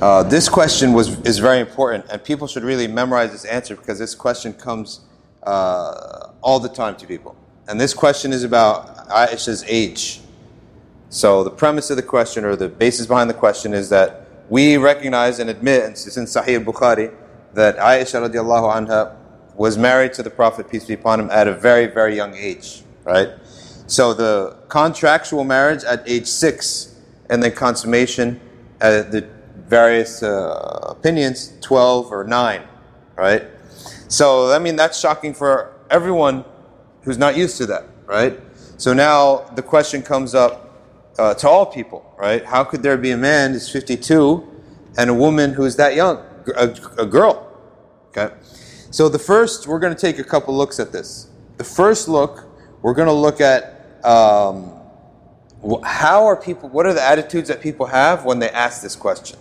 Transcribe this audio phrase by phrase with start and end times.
[0.00, 3.98] Uh, this question was is very important, and people should really memorize this answer because
[3.98, 5.00] this question comes
[5.42, 7.34] uh, all the time to people.
[7.66, 10.20] And this question is about Aisha's age.
[11.10, 14.76] So the premise of the question, or the basis behind the question, is that we
[14.76, 17.12] recognize and admit, and it's Sahih Bukhari,
[17.54, 19.16] that Aisha radiallahu anha
[19.58, 22.82] was married to the Prophet peace be upon him at a very very young age,
[23.04, 23.28] right?
[23.86, 26.94] So the contractual marriage at age six,
[27.30, 28.40] and then consummation
[28.80, 29.28] at the
[29.68, 32.62] various uh, opinions, 12 or 9,
[33.16, 33.44] right?
[34.08, 36.44] So, I mean, that's shocking for everyone
[37.02, 38.40] who's not used to that, right?
[38.78, 40.82] So now the question comes up
[41.18, 42.44] uh, to all people, right?
[42.44, 44.46] How could there be a man who's 52
[44.96, 46.24] and a woman who's that young,
[46.56, 47.46] a, a girl?
[48.08, 48.34] Okay.
[48.90, 51.28] So the first, we're going to take a couple looks at this.
[51.58, 52.44] The first look,
[52.82, 54.72] we're going to look at um,
[55.84, 59.38] how are people, what are the attitudes that people have when they ask this question?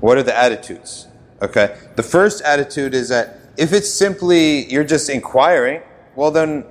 [0.00, 1.08] What are the attitudes?
[1.42, 1.76] Okay.
[1.96, 5.82] The first attitude is that if it's simply you're just inquiring,
[6.14, 6.64] well then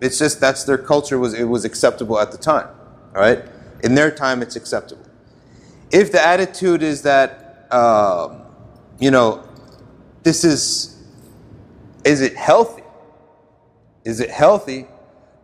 [0.00, 2.68] it's just that's their culture was it was acceptable at the time.
[3.14, 3.44] All right.
[3.82, 5.06] In their time, it's acceptable.
[5.90, 8.42] If the attitude is that um,
[8.98, 9.48] you know
[10.22, 10.97] this is
[12.04, 12.82] is it healthy?
[14.04, 14.86] Is it healthy?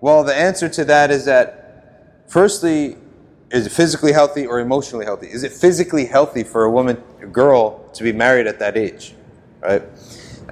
[0.01, 2.97] Well, the answer to that is that firstly,
[3.51, 5.29] is it physically healthy or emotionally healthy?
[5.29, 9.15] Is it physically healthy for a woman, a girl, to be married at that age?
[9.61, 9.83] Right?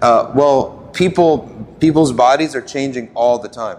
[0.01, 3.79] Uh, well, people, people's bodies are changing all the time.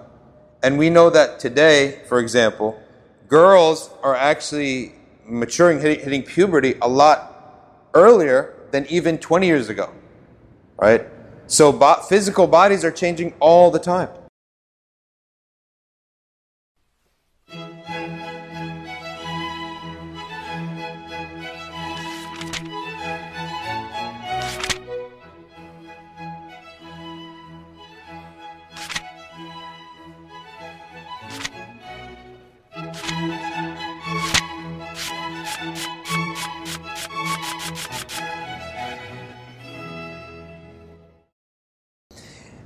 [0.61, 2.79] And we know that today, for example,
[3.27, 4.93] girls are actually
[5.25, 9.91] maturing, hitting, hitting puberty a lot earlier than even 20 years ago.
[10.77, 11.05] Right?
[11.53, 14.09] So bo- physical bodies are changing all the time.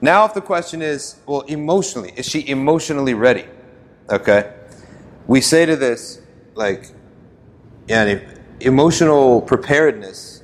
[0.02, 3.46] Now, if the question is, well, emotionally, is she emotionally ready?
[4.09, 4.53] Okay.
[5.25, 6.22] We say to this,
[6.53, 6.91] like,
[7.88, 8.19] yeah,
[8.59, 10.44] emotional preparedness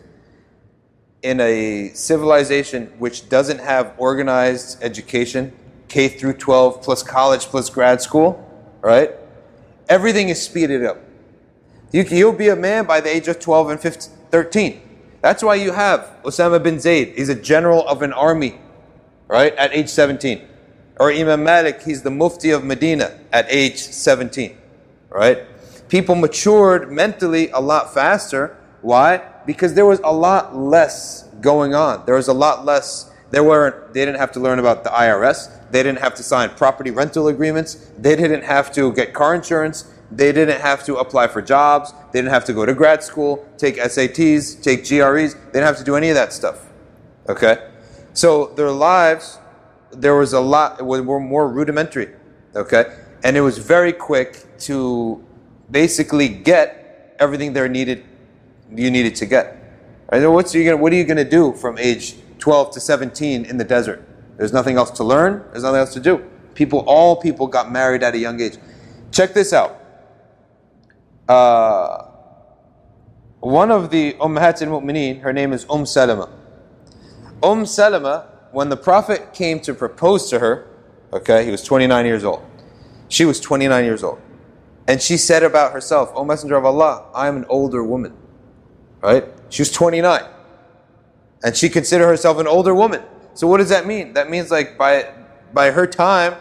[1.22, 5.54] in a civilization which doesn't have organized education,
[5.88, 8.44] K through 12 plus college plus grad school,
[8.82, 9.12] right?
[9.88, 10.98] Everything is speeded up.
[11.92, 14.82] You, you'll be a man by the age of 12 and 15, 13.
[15.22, 17.14] That's why you have Osama bin Zayd.
[17.16, 18.60] He's a general of an army
[19.34, 20.48] right, at age 17.
[21.00, 24.56] Or Imam Malik, he's the mufti of Medina at age 17,
[25.10, 25.40] right?
[25.90, 28.56] People matured mentally a lot faster.
[28.84, 29.24] Why?
[29.48, 32.06] Because there was a lot less going on.
[32.06, 33.12] There was a lot less.
[33.32, 33.94] There weren't.
[33.96, 35.50] They didn't have to learn about the IRS.
[35.72, 37.92] They didn't have to sign property rental agreements.
[37.98, 39.92] They didn't have to get car insurance.
[40.12, 41.92] They didn't have to apply for jobs.
[42.12, 45.34] They didn't have to go to grad school, take SATs, take GREs.
[45.34, 46.70] They didn't have to do any of that stuff.
[47.28, 47.73] Okay?
[48.14, 49.40] So their lives,
[49.92, 52.10] there was a lot, were more rudimentary,
[52.56, 52.96] okay?
[53.24, 55.24] And it was very quick to
[55.72, 58.04] basically get everything they needed,
[58.70, 59.58] you needed to get.
[60.12, 60.26] Right?
[60.28, 63.58] What's you gonna, what are you going to do from age 12 to 17 in
[63.58, 64.08] the desert?
[64.38, 65.44] There's nothing else to learn.
[65.52, 66.30] There's nothing else to do.
[66.54, 68.58] People, all people got married at a young age.
[69.12, 69.80] Check this out.
[71.28, 72.10] Uh,
[73.40, 76.30] one of the Ummahat al-Mu'mineen, her name is Umm Salama.
[77.44, 80.68] Umm Salama, when the Prophet came to propose to her,
[81.12, 82.44] okay, he was 29 years old.
[83.10, 84.22] She was 29 years old.
[84.88, 88.16] And she said about herself, O Messenger of Allah, I am an older woman.
[89.02, 89.26] Right?
[89.50, 90.24] She was 29.
[91.44, 93.04] And she considered herself an older woman.
[93.34, 94.14] So what does that mean?
[94.14, 95.14] That means like by
[95.54, 96.36] by her time,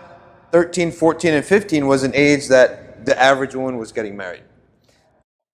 [0.53, 4.43] 13, 14, and 15 was an age that the average woman was getting married.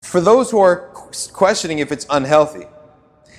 [0.02, 0.92] For those who are
[1.32, 2.66] questioning if it's unhealthy,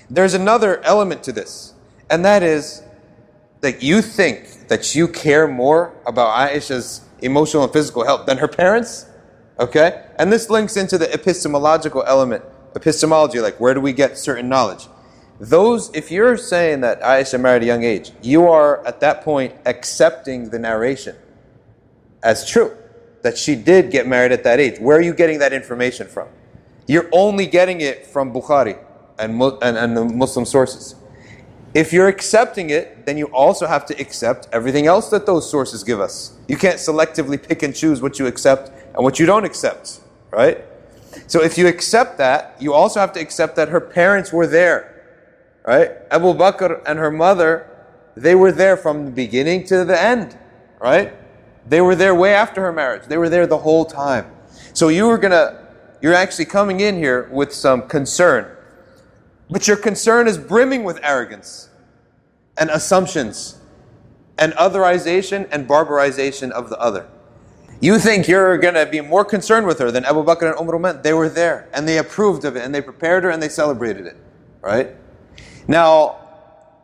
[0.10, 1.74] there's another element to this.
[2.10, 2.84] And that is
[3.62, 8.48] that you think that you care more about Aisha's emotional and physical health than her
[8.48, 9.06] parents?
[9.60, 10.06] Okay?
[10.18, 12.44] And this links into the epistemological element.
[12.76, 14.88] Epistemology, like where do we get certain knowledge?
[15.40, 19.56] Those, if you're saying that Aisha married a young age, you are at that point
[19.66, 21.16] accepting the narration
[22.24, 22.76] as true.
[23.22, 24.80] That she did get married at that age.
[24.80, 26.30] Where are you getting that information from?
[26.88, 28.82] You're only getting it from Bukhari
[29.18, 30.96] and, and, and the Muslim sources
[31.74, 35.84] If you're accepting it, then you also have to accept everything else that those sources
[35.84, 36.34] give us.
[36.48, 40.02] You can't selectively pick and choose what you accept and what you don't accept,
[40.32, 40.66] right?
[41.28, 45.06] So if you accept that, you also have to accept that her parents were there,
[45.66, 45.92] right?
[46.10, 47.70] Abu Bakr and her mother,
[48.16, 50.38] they were there from the beginning to the end,
[50.80, 51.14] right?
[51.68, 53.04] They were there way after her marriage.
[53.04, 54.26] They were there the whole time.
[54.74, 55.68] So you were gonna,
[56.02, 58.56] you're actually coming in here with some concern.
[59.50, 61.70] But your concern is brimming with arrogance
[62.58, 63.60] and assumptions
[64.38, 67.08] and otherization and barbarization of the other.
[67.82, 70.80] You think you're going to be more concerned with her than Abu Bakr and Umar
[70.80, 71.04] meant.
[71.04, 74.06] They were there and they approved of it and they prepared her and they celebrated
[74.06, 74.18] it.
[74.62, 74.96] Right?
[75.68, 76.18] Now,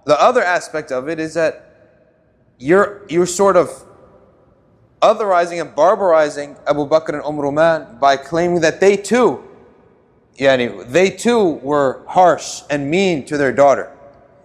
[0.06, 1.98] the other aspect of it is that
[2.58, 3.84] you're, you're sort of
[5.02, 9.44] otherizing and barbarizing Abu Bakr and Ruman by claiming that they too,
[10.38, 13.92] yani, they too were harsh and mean to their daughter.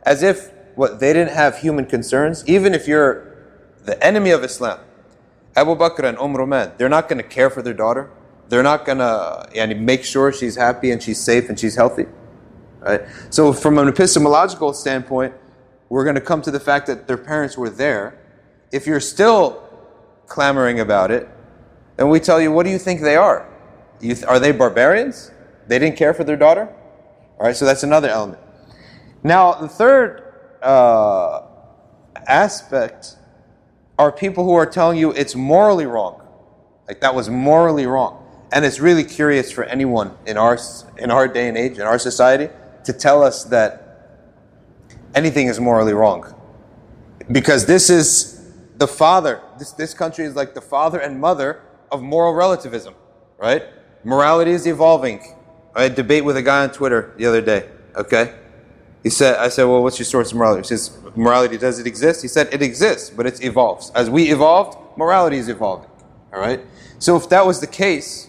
[0.04, 3.26] As if what they didn't have human concerns, even if you're
[3.84, 4.78] the enemy of Islam
[5.56, 8.10] Abu Bakr and Umm they're not going to care for their daughter.
[8.48, 12.06] They're not going to yani, make sure she's happy and she's safe and she's healthy.
[12.80, 13.02] Right?
[13.30, 15.34] So, from an epistemological standpoint,
[15.88, 18.18] we're going to come to the fact that their parents were there.
[18.72, 19.62] If you're still
[20.26, 21.28] clamoring about it,
[21.96, 23.48] then we tell you, what do you think they are?
[24.00, 25.30] You th- are they barbarians?
[25.70, 26.68] They didn't care for their daughter?
[27.38, 28.42] All right, so that's another element.
[29.22, 30.20] Now, the third
[30.60, 31.42] uh,
[32.26, 33.16] aspect
[33.96, 36.26] are people who are telling you it's morally wrong.
[36.88, 38.26] Like that was morally wrong.
[38.50, 40.58] And it's really curious for anyone in our,
[40.98, 42.48] in our day and age, in our society,
[42.82, 44.18] to tell us that
[45.14, 46.34] anything is morally wrong.
[47.30, 48.44] Because this is
[48.76, 51.62] the father, this, this country is like the father and mother
[51.92, 52.96] of moral relativism,
[53.38, 53.62] right?
[54.02, 55.36] Morality is evolving.
[55.74, 58.34] I had a debate with a guy on Twitter the other day, okay?
[59.02, 60.60] He said, I said, well, what's your source of morality?
[60.62, 62.22] He says, morality, does it exist?
[62.22, 63.90] He said, it exists, but it evolves.
[63.94, 65.88] As we evolved, morality is evolving.
[66.32, 66.60] All right?
[66.98, 68.28] So if that was the case,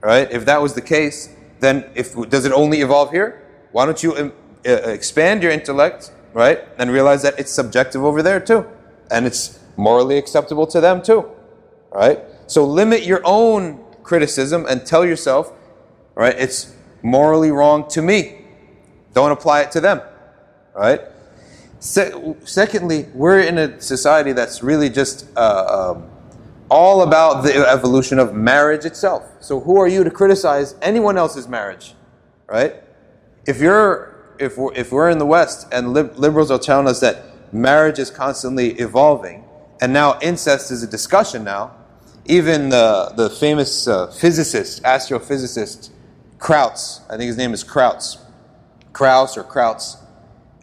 [0.00, 3.42] right, if that was the case, then if, does it only evolve here?
[3.72, 4.32] Why don't you um,
[4.66, 8.66] uh, expand your intellect, right, and realize that it's subjective over there too,
[9.10, 11.22] and it's morally acceptable to them too,
[11.90, 12.20] all right?
[12.46, 15.52] So limit your own criticism and tell yourself,
[16.14, 18.44] right, it's morally wrong to me.
[19.12, 20.00] Don't apply it to them.
[20.74, 21.00] Right?
[21.78, 26.10] Se- secondly, we're in a society that's really just uh, um,
[26.70, 29.24] all about the evolution of marriage itself.
[29.40, 31.94] So who are you to criticize anyone else's marriage?
[32.48, 32.76] Right?
[33.46, 37.00] If you're if we're, if we're in the West and lib- liberals are telling us
[37.00, 39.44] that marriage is constantly evolving,
[39.80, 41.74] and now incest is a discussion now,
[42.26, 45.90] even the, the famous uh, physicist, astrophysicist,
[46.44, 48.18] Krauss, I think his name is Krauss,
[48.92, 49.96] Krauss or Krauts.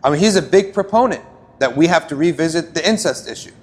[0.03, 1.23] I mean, he's a big proponent
[1.57, 3.53] that we have to revisit the incest issue,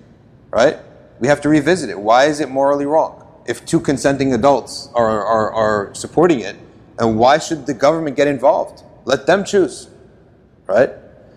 [0.51, 0.79] right?
[1.21, 2.01] We have to revisit it.
[2.01, 6.57] Why is it morally wrong if two consenting adults are, are, are supporting it?
[6.99, 8.83] And why should the government get involved?
[9.05, 9.89] Let them choose,
[10.67, 10.91] right?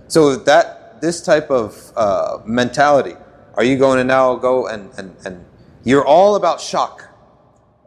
[0.08, 3.14] So that this type of uh, mentality,
[3.54, 5.46] are you going to now go and, and, and
[5.84, 7.08] you're all about shock.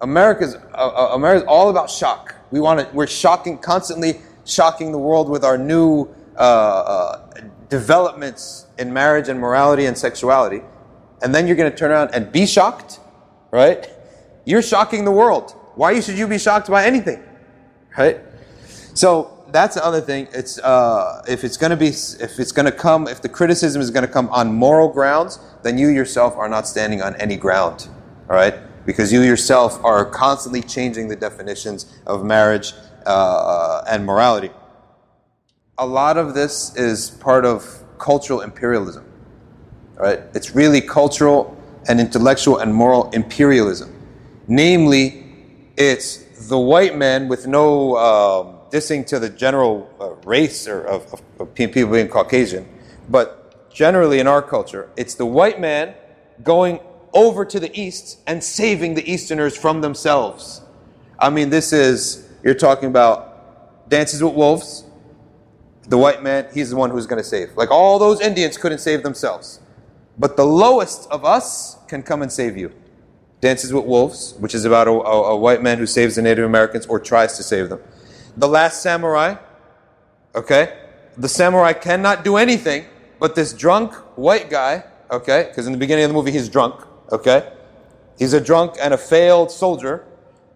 [0.00, 2.36] America's, uh, uh America's all about shock.
[2.54, 6.06] We want to, we're shocking, constantly shocking the world with our new
[6.36, 10.62] uh, uh, developments in marriage and morality and sexuality,
[11.20, 13.00] and then you're going to turn around and be shocked,
[13.50, 13.90] right?
[14.44, 15.50] You're shocking the world.
[15.74, 17.24] Why should you be shocked by anything,
[17.98, 18.20] right?
[18.94, 20.28] So that's the other thing.
[20.32, 23.82] It's uh, if it's going to be, if it's going to come, if the criticism
[23.82, 27.36] is going to come on moral grounds, then you yourself are not standing on any
[27.36, 27.88] ground,
[28.30, 28.54] all right?
[28.86, 32.72] Because you yourself are constantly changing the definitions of marriage
[33.06, 34.50] uh, and morality.
[35.78, 39.04] A lot of this is part of cultural imperialism.
[39.96, 40.20] Right?
[40.34, 41.56] It's really cultural
[41.88, 43.90] and intellectual and moral imperialism.
[44.46, 45.24] Namely,
[45.76, 51.12] it's the white man with no um, dissing to the general uh, race or of,
[51.12, 52.68] of, of people being Caucasian,
[53.08, 55.94] but generally in our culture, it's the white man
[56.42, 56.80] going
[57.14, 60.60] over to the east and saving the Easterners from themselves.
[61.18, 64.84] I mean, this is you're talking about Dances with Wolves,
[65.88, 67.56] the white man, he's the one who's going to save.
[67.56, 69.60] Like all those Indians couldn't save themselves.
[70.18, 72.72] But the lowest of us can come and save you.
[73.40, 76.44] Dances with Wolves, which is about a, a, a white man who saves the Native
[76.44, 77.80] Americans or tries to save them.
[78.36, 79.36] The Last Samurai,
[80.34, 80.78] okay?
[81.16, 82.86] The samurai cannot do anything,
[83.18, 85.46] but this drunk white guy, okay?
[85.48, 87.52] Because in the beginning of the movie, he's drunk, okay?
[88.18, 90.06] He's a drunk and a failed soldier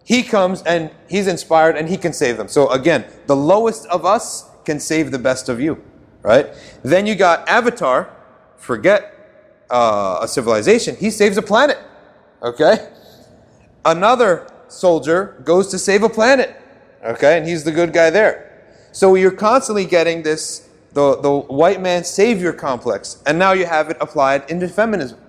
[0.09, 2.47] he comes and he's inspired and he can save them.
[2.47, 5.83] So again, the lowest of us can save the best of you.
[6.23, 6.47] right?
[6.81, 8.09] Then you got Avatar,
[8.57, 9.15] forget
[9.69, 11.77] uh, a civilization, he saves a planet,
[12.41, 12.89] okay?
[13.85, 16.59] Another soldier goes to save a planet,
[17.03, 17.37] okay?
[17.37, 18.65] And he's the good guy there.
[18.91, 23.91] So you're constantly getting this, the, the white man savior complex, and now you have
[23.91, 25.19] it applied into feminism.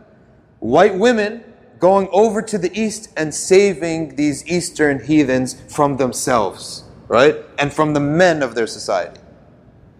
[0.61, 1.45] White women
[1.79, 7.37] going over to the east and saving these eastern heathens from themselves, right?
[7.59, 9.21] And from the men of their society,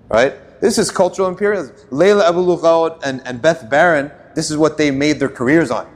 [0.09, 0.35] right?
[0.61, 1.75] This is cultural imperialism.
[1.90, 5.90] Lila Abu Lughod and, and Beth Baron, this is what they made their careers on,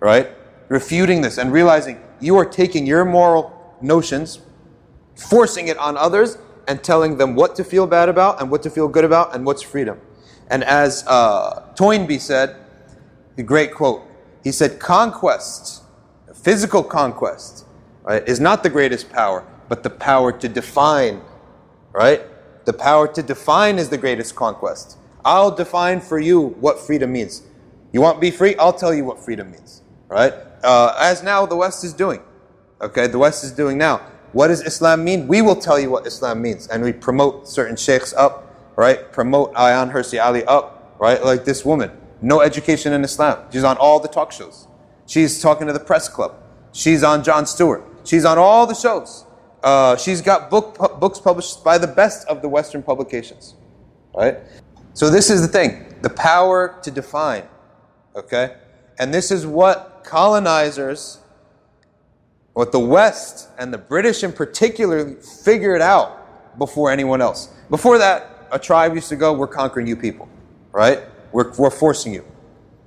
[0.00, 0.28] right?
[0.68, 4.40] Refuting this and realizing you are taking your moral notions,
[5.14, 8.70] forcing it on others, and telling them what to feel bad about and what to
[8.70, 10.00] feel good about and what's freedom.
[10.50, 12.56] And as uh, Toynbee said,
[13.36, 14.02] the great quote,
[14.48, 15.82] he said, conquest,
[16.34, 17.66] physical conquest,
[18.02, 21.20] right, is not the greatest power, but the power to define,
[21.92, 22.22] right?
[22.64, 24.96] The power to define is the greatest conquest.
[25.22, 27.42] I'll define for you what freedom means.
[27.92, 28.56] You want to be free?
[28.56, 30.32] I'll tell you what freedom means, right?
[30.64, 32.22] Uh, as now the West is doing.
[32.80, 33.98] Okay, the West is doing now.
[34.32, 35.28] What does Islam mean?
[35.28, 36.68] We will tell you what Islam means.
[36.68, 39.12] And we promote certain sheikhs up, right?
[39.12, 41.22] Promote Ayaan Hirsi Ali up, right?
[41.22, 41.90] Like this woman.
[42.20, 43.44] No education in Islam.
[43.52, 44.66] She's on all the talk shows.
[45.06, 46.34] She's talking to the press club.
[46.72, 47.84] She's on Jon Stewart.
[48.04, 49.24] She's on all the shows.
[49.62, 53.54] Uh, she's got book, pu- books published by the best of the Western publications,
[54.14, 54.38] right?
[54.94, 57.44] So this is the thing: the power to define.
[58.14, 58.56] Okay,
[58.98, 61.18] and this is what colonizers,
[62.52, 67.48] what the West and the British in particular figured out before anyone else.
[67.68, 70.28] Before that, a tribe used to go, "We're conquering you people,"
[70.72, 71.00] right?
[71.32, 72.24] We're, we're forcing you.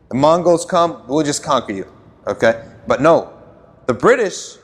[0.09, 1.91] The Mongols come, we'll just conquer you.
[2.27, 2.63] Okay?
[2.87, 3.31] But no,
[3.87, 4.57] the British,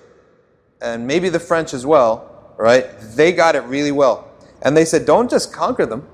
[0.81, 2.85] and maybe the French as well, right?
[2.99, 4.31] They got it really well.
[4.61, 6.07] And they said, don't just conquer them,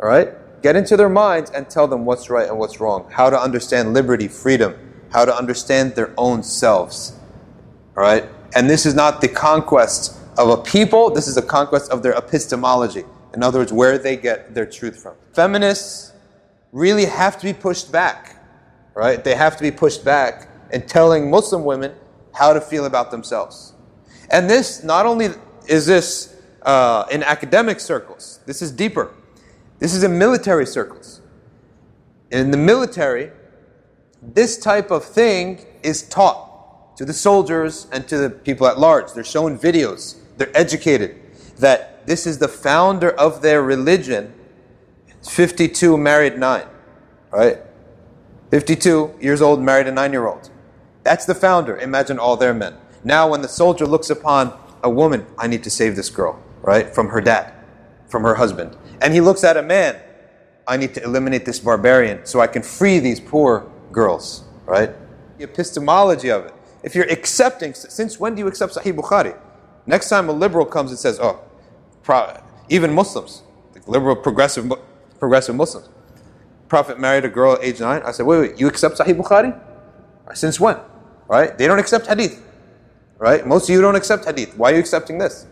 [0.00, 0.32] all right?
[0.62, 3.92] Get into their minds and tell them what's right and what's wrong, how to understand
[3.92, 4.74] liberty, freedom,
[5.12, 7.18] how to understand their own selves,
[7.96, 8.24] all right?
[8.56, 12.14] And this is not the conquest of a people, this is a conquest of their
[12.14, 13.04] epistemology.
[13.34, 15.14] In other words, where they get their truth from.
[15.32, 16.13] Feminists
[16.74, 18.36] really have to be pushed back,
[18.94, 19.22] right?
[19.22, 21.94] They have to be pushed back in telling Muslim women
[22.34, 23.74] how to feel about themselves.
[24.30, 25.28] And this, not only
[25.68, 29.14] is this uh, in academic circles, this is deeper.
[29.78, 31.20] This is in military circles.
[32.32, 33.30] In the military,
[34.20, 39.12] this type of thing is taught to the soldiers and to the people at large.
[39.12, 41.20] They're shown videos, they're educated
[41.58, 44.34] that this is the founder of their religion
[45.28, 46.66] 52 married 9,
[47.30, 47.58] right?
[48.50, 50.50] 52 years old married a 9-year-old.
[51.02, 51.76] That's the founder.
[51.78, 52.76] Imagine all their men.
[53.02, 56.94] Now when the soldier looks upon a woman, I need to save this girl, right?
[56.94, 57.52] From her dad,
[58.08, 58.76] from her husband.
[59.00, 59.96] And he looks at a man,
[60.66, 64.90] I need to eliminate this barbarian so I can free these poor girls, right?
[65.38, 66.54] The epistemology of it.
[66.82, 69.38] If you're accepting, since when do you accept Sahih Bukhari?
[69.86, 71.40] Next time a liberal comes and says, oh,
[72.68, 73.42] even Muslims,
[73.86, 74.72] liberal progressive
[75.18, 75.88] progressive Muslims.
[76.68, 78.02] Prophet married a girl at age nine.
[78.04, 79.58] I said, wait, wait, you accept Sahih Bukhari?
[80.34, 80.76] Since when?
[81.28, 81.56] Right?
[81.56, 82.42] They don't accept hadith.
[83.18, 83.46] Right?
[83.46, 84.56] Most of you don't accept hadith.
[84.56, 85.46] Why are you accepting this?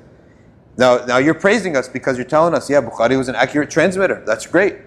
[0.77, 4.23] Now, now you're praising us because you're telling us, yeah, Bukhari was an accurate transmitter.
[4.27, 4.79] That's great.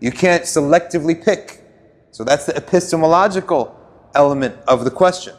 [0.00, 1.62] You can't selectively pick.
[2.10, 3.78] So that's the epistemological
[4.14, 5.34] element of the question.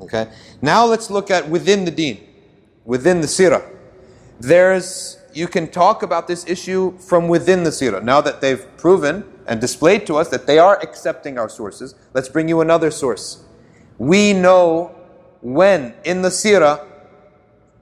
[0.00, 0.30] Okay?
[0.62, 2.26] Now let's look at within the deen,
[2.84, 3.62] within the seerah.
[4.40, 8.02] There's you can talk about this issue from within the seerah.
[8.02, 12.28] Now that they've proven and displayed to us that they are accepting our sources, let's
[12.28, 13.44] bring you another source.
[13.98, 14.94] We know
[15.40, 16.86] when in the seerah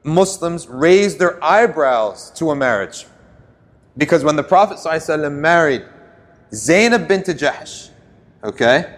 [0.04, 3.06] Muslims raised their eyebrows to a marriage.
[3.96, 5.84] Because when the Prophet ﷺ married
[6.54, 7.90] Zainab bint Jahsh,
[8.42, 8.96] okay,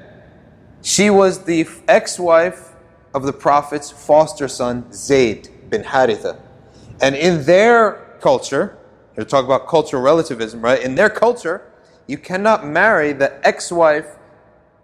[0.83, 2.75] she was the ex-wife
[3.14, 6.38] of the Prophet's foster son Zayd bin Haritha.
[7.00, 8.77] And in their culture,
[9.17, 10.83] you talk about cultural relativism, right?
[10.83, 11.71] In their culture,
[12.07, 14.07] you cannot marry the ex-wife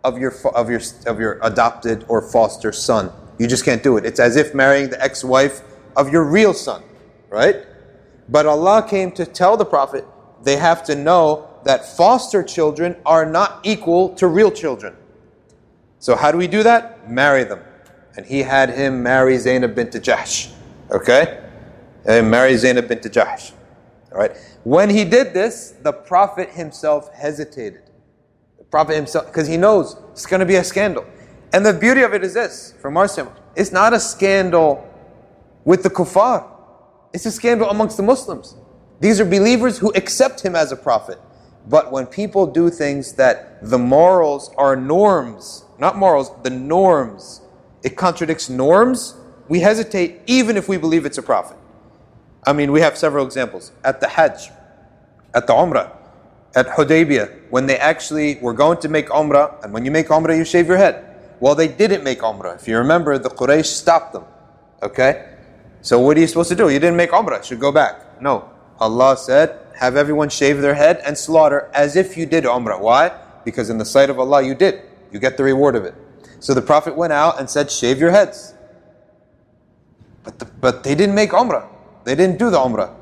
[0.05, 3.11] of your of your of your adopted or foster son.
[3.39, 4.05] You just can't do it.
[4.05, 5.63] It's as if marrying the ex-wife
[5.97, 6.83] of your real son,
[7.29, 7.67] right?
[8.29, 10.05] But Allah came to tell the Prophet
[10.43, 14.95] they have to know that foster children are not equal to real children.
[15.99, 17.11] So how do we do that?
[17.11, 17.61] Marry them.
[18.17, 20.53] And he had him marry Zainab bint Jahsh.
[20.91, 21.46] Okay?
[22.07, 23.53] Uh, and marry Zainab bint Jahsh.
[24.13, 24.37] All right.
[24.65, 27.83] When he did this, the Prophet himself hesitated.
[28.59, 31.05] The Prophet himself, because he knows it's going to be a scandal.
[31.53, 34.89] And the beauty of it is this, from our standpoint, it's not a scandal
[35.65, 36.47] with the kuffar.
[37.13, 38.57] It's a scandal amongst the Muslims.
[39.01, 41.19] These are believers who accept him as a prophet.
[41.69, 47.41] But when people do things that the morals are norms, not morals, the norms,
[47.83, 49.17] it contradicts norms,
[49.49, 51.57] we hesitate even if we believe it's a prophet.
[52.47, 53.73] I mean, we have several examples.
[53.85, 54.51] At the Hajj,
[55.35, 55.91] at the Umrah,
[56.55, 60.37] at Hudaybiyah, when they actually were going to make Umrah, and when you make Umrah,
[60.37, 61.03] you shave your head.
[61.41, 62.55] Well, they didn't make Umrah.
[62.55, 64.25] If you remember, the Quraysh stopped them.
[64.83, 65.35] Okay?
[65.83, 66.69] So what are you supposed to do?
[66.69, 68.23] You didn't make Umrah, you should go back.
[68.23, 68.51] No.
[68.79, 72.81] Allah said, have everyone shave their head and slaughter as if you did Umrah.
[72.81, 73.11] Why?
[73.45, 74.83] Because in the sight of Allah, you did.
[75.11, 75.95] You get the reward of it.
[76.41, 78.55] So the Prophet went out and said, shave your heads.
[80.25, 81.69] But, the, but they didn't make Umrah.
[82.07, 82.95] They didn't do the Umrah.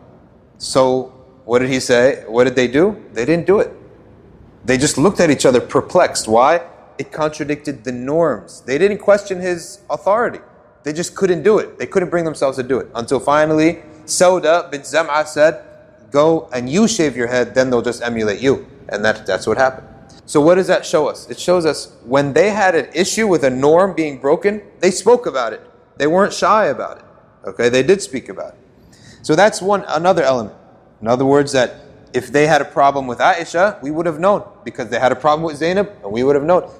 [0.56, 1.12] So
[1.44, 2.24] what did he say?
[2.26, 3.04] What did they do?
[3.12, 3.70] They didn't do it.
[4.64, 6.26] They just looked at each other perplexed.
[6.26, 6.66] Why?
[6.96, 8.62] It contradicted the norms.
[8.62, 10.38] They didn't question his authority.
[10.84, 11.78] They just couldn't do it.
[11.78, 12.88] They couldn't bring themselves to do it.
[12.94, 15.62] Until finally, Sauda bin Zam'a said,
[16.10, 18.66] Go and you shave your head, then they'll just emulate you.
[18.88, 19.88] And that, that's what happened.
[20.24, 21.28] So, what does that show us?
[21.28, 25.26] It shows us when they had an issue with a norm being broken, they spoke
[25.26, 25.60] about it.
[25.98, 27.04] They weren't shy about it.
[27.44, 28.63] Okay, they did speak about it.
[29.24, 30.54] So, that's one another element.
[31.00, 31.80] In other words, that
[32.12, 35.16] if they had a problem with Aisha, we would have known because they had a
[35.16, 36.70] problem with Zainab, and we would have known.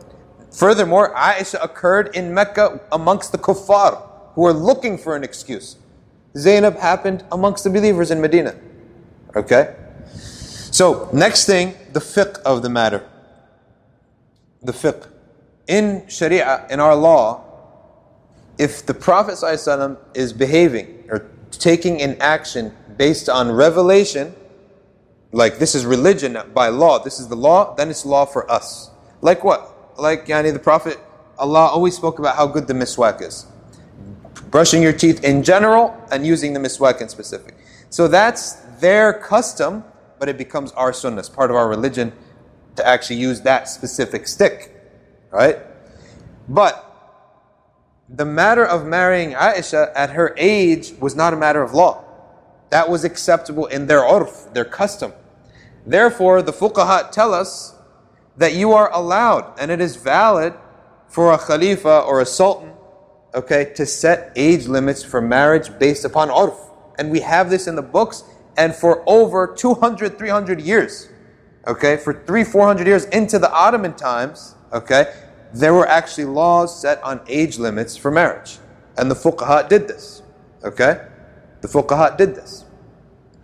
[0.52, 5.76] Furthermore, Aisha occurred in Mecca amongst the kuffar who were looking for an excuse.
[6.36, 8.54] Zainab happened amongst the believers in Medina.
[9.34, 9.74] Okay?
[10.14, 13.08] So, next thing, the fiqh of the matter.
[14.62, 15.08] The fiqh.
[15.66, 17.42] In Sharia, in our law,
[18.58, 24.34] if the Prophet ﷺ is behaving or taking an action based on revelation,
[25.32, 28.90] like this is religion by law, this is the law, then it's law for us.
[29.20, 29.74] Like what?
[29.98, 30.98] like yani the Prophet,
[31.38, 33.46] Allah always spoke about how good the miswak is.
[34.50, 37.56] Brushing your teeth in general and using the miswak in specific.
[37.90, 39.84] So that's their custom,
[40.18, 42.12] but it becomes our sunnah, it's part of our religion
[42.76, 44.70] to actually use that specific stick.
[45.30, 45.58] Right?
[46.48, 46.93] But
[48.08, 52.04] the matter of marrying Aisha at her age was not a matter of law.
[52.70, 55.12] That was acceptable in their urf, their custom.
[55.86, 57.74] Therefore, the fuqaha tell us
[58.36, 60.54] that you are allowed and it is valid
[61.08, 62.72] for a khalifa or a sultan,
[63.34, 66.56] okay, to set age limits for marriage based upon urf.
[66.98, 68.24] And we have this in the books
[68.56, 71.08] and for over 200, 300 years,
[71.66, 75.12] okay, for three, 400 years into the Ottoman times, okay,
[75.54, 78.58] there were actually laws set on age limits for marriage.
[78.98, 80.22] And the fuqaha did this,
[80.64, 81.06] okay?
[81.60, 82.64] The fuqaha did this,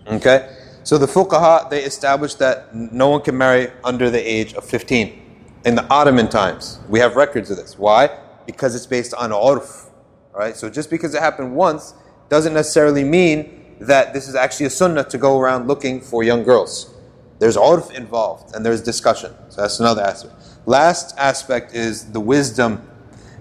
[0.07, 0.57] okay?
[0.83, 5.21] So the fuqaha, they established that no one can marry under the age of 15
[5.65, 6.81] in the Ottoman times.
[6.89, 7.79] We have records of this.
[7.79, 8.19] Why?
[8.45, 9.89] Because it's based on urf.
[10.33, 10.57] Right?
[10.57, 11.95] So just because it happened once
[12.29, 16.43] doesn't necessarily mean that this is actually a sunnah to go around looking for young
[16.43, 16.95] girls.
[17.39, 19.33] There's urf involved and there's discussion.
[19.49, 20.35] So that's another aspect.
[20.67, 22.87] Last aspect is the wisdom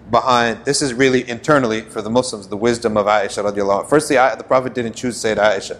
[0.09, 4.43] behind this is really internally for the Muslims, the wisdom of Aisha radiallahu Firstly, the
[4.47, 5.79] Prophet didn't choose Sayyid Aisha.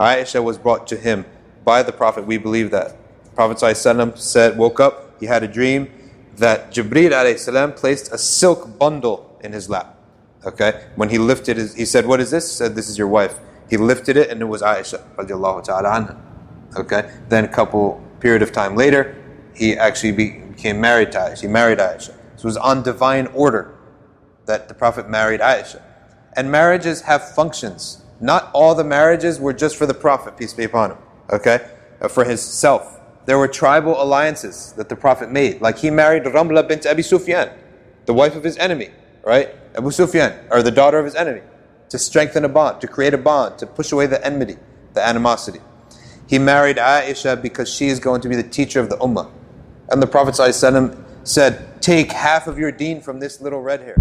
[0.00, 1.26] Aisha was brought to him
[1.64, 2.26] by the Prophet.
[2.26, 2.96] We believe that.
[3.24, 3.76] The Prophet
[4.18, 5.90] said, woke up, he had a dream
[6.36, 9.96] that Jibreel ﷺ placed a silk bundle in his lap.
[10.44, 10.86] Okay?
[10.94, 12.48] When he lifted his, he said, What is this?
[12.48, 13.38] He said, This is your wife.
[13.68, 15.02] He lifted it and it was Aisha.
[15.16, 16.16] Ta'ala anha.
[16.76, 17.10] Okay?
[17.28, 19.16] Then a couple period of time later,
[19.54, 20.12] he actually
[20.58, 21.42] became married to Aisha.
[21.42, 22.12] He married Aisha.
[22.36, 23.76] It was on divine order
[24.46, 25.80] that the Prophet married Aisha.
[26.36, 28.02] And marriages have functions.
[28.20, 30.98] Not all the marriages were just for the Prophet, peace be upon him,
[31.30, 31.70] okay?
[32.00, 32.98] Uh, for his self.
[33.26, 35.60] There were tribal alliances that the Prophet made.
[35.60, 37.50] Like he married Ramla bint Abi Sufyan,
[38.06, 38.90] the wife of his enemy,
[39.22, 39.54] right?
[39.76, 41.42] Abu Sufyan, or the daughter of his enemy,
[41.90, 44.56] to strengthen a bond, to create a bond, to push away the enmity,
[44.94, 45.60] the animosity.
[46.26, 49.30] He married Aisha because she is going to be the teacher of the Ummah.
[49.90, 50.34] And the Prophet
[51.24, 53.96] said, Take half of your deen from this little red hair.